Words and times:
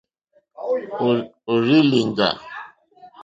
Òrzì 1.51 1.79
lìŋɡá. 1.91 2.29